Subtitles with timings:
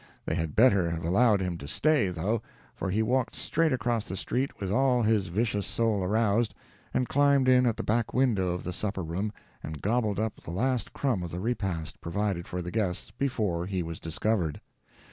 [0.25, 2.41] They had better have allowed him to stay, though,
[2.73, 6.55] for he walked straight across the street, with all his vicious soul aroused,
[6.91, 10.49] and climbed in at the back window of the supper room and gobbled up the
[10.49, 14.59] last crumb of the repast provided for the guests, before he was discovered.